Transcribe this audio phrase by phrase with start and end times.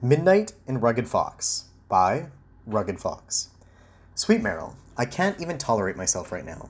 [0.00, 2.26] Midnight in Rugged Fox by
[2.66, 3.48] Rugged Fox.
[4.14, 6.68] Sweet Meryl, I can't even tolerate myself right now.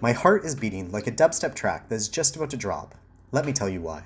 [0.00, 2.94] My heart is beating like a dubstep track that is just about to drop.
[3.32, 4.04] Let me tell you why.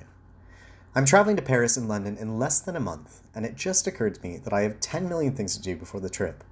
[0.92, 4.17] I'm traveling to Paris and London in less than a month, and it just occurred
[4.17, 6.43] to me that I have 10 million things to do before the trip.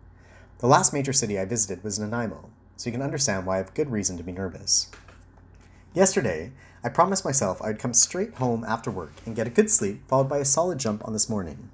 [0.59, 3.75] The last major city I visited was Nanaimo, so you can understand why I have
[3.75, 4.93] good reason to be nervous.
[5.93, 6.52] Yesterday,
[6.84, 10.07] I promised myself I would come straight home after work and get a good sleep,
[10.07, 11.70] followed by a solid jump on this morning.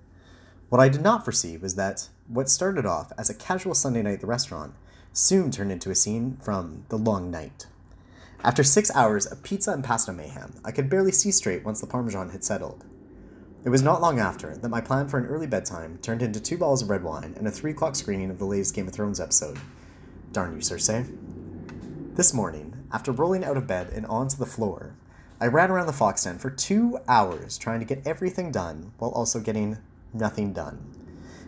[0.68, 4.14] What I did not foresee was that what started off as a casual Sunday night
[4.14, 4.74] at the restaurant
[5.14, 7.66] soon turned into a scene from The Long Night.
[8.44, 11.86] After six hours of pizza and pasta mayhem, I could barely see straight once the
[11.86, 12.84] Parmesan had settled.
[13.64, 16.58] It was not long after that my plan for an early bedtime turned into two
[16.58, 19.20] bottles of red wine and a three o'clock screening of the latest Game of Thrones
[19.20, 19.58] episode.
[20.32, 21.06] Darn you, Cersei.
[22.14, 24.94] This morning, after rolling out of bed and onto the floor,
[25.40, 29.12] I ran around the fox den for two hours trying to get everything done while
[29.12, 29.78] also getting
[30.12, 30.84] nothing done.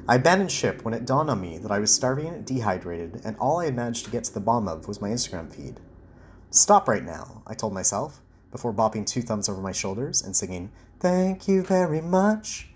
[0.08, 3.60] I abandoned ship when it dawned on me that I was starving, dehydrated, and all
[3.60, 5.80] I had managed to get to the bottom of was my Instagram feed.
[6.50, 10.72] Stop right now, I told myself, before bopping two thumbs over my shoulders and singing,
[10.98, 12.70] Thank you very much.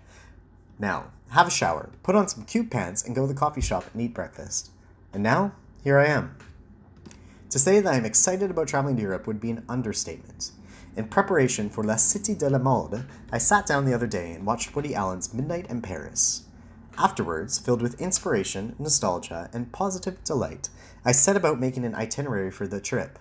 [0.79, 3.85] Now, have a shower, put on some cute pants, and go to the coffee shop
[3.93, 4.71] and eat breakfast.
[5.13, 5.51] And now,
[5.83, 6.37] here I am.
[7.49, 10.51] To say that I am excited about traveling to Europe would be an understatement.
[10.95, 14.45] In preparation for La Cité de la Mode, I sat down the other day and
[14.45, 16.43] watched Woody Allen's Midnight in Paris.
[16.97, 20.69] Afterwards, filled with inspiration, nostalgia, and positive delight,
[21.03, 23.19] I set about making an itinerary for the trip.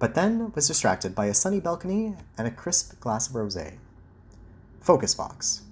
[0.00, 3.78] But then was distracted by a sunny balcony and a crisp glass of rosé.
[4.80, 5.62] Focus box.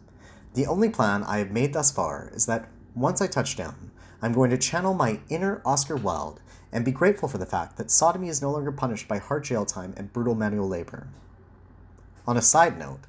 [0.55, 3.91] The only plan I have made thus far is that once I touch down,
[4.22, 6.41] I'm going to channel my inner Oscar Wilde
[6.73, 9.67] and be grateful for the fact that sodomy is no longer punished by hard jail
[9.67, 11.09] time and brutal manual labor.
[12.27, 13.01] On a side note,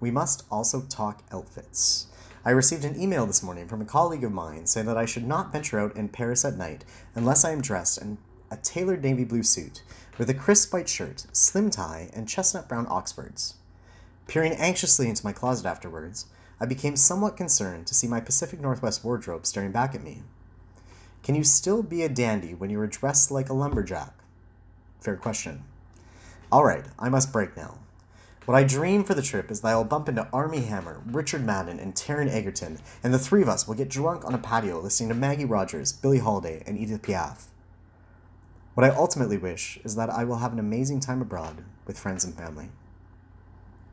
[0.00, 2.06] we must also talk outfits.
[2.44, 5.26] I received an email this morning from a colleague of mine saying that I should
[5.26, 8.18] not venture out in Paris at night unless I am dressed in
[8.50, 9.82] a tailored navy blue suit
[10.16, 13.54] with a crisp white shirt, slim tie, and chestnut brown Oxfords.
[14.26, 16.26] Peering anxiously into my closet afterwards,
[16.60, 20.22] I became somewhat concerned to see my Pacific Northwest wardrobe staring back at me.
[21.28, 24.14] Can you still be a dandy when you are dressed like a lumberjack?
[24.98, 25.62] Fair question.
[26.50, 27.80] All right, I must break now.
[28.46, 31.44] What I dream for the trip is that I will bump into Armie Hammer, Richard
[31.44, 34.80] Madden, and Taron Egerton, and the three of us will get drunk on a patio
[34.80, 37.48] listening to Maggie Rogers, Billie Holiday, and Edith Piaf.
[38.72, 42.24] What I ultimately wish is that I will have an amazing time abroad with friends
[42.24, 42.70] and family.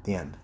[0.05, 0.37] The end.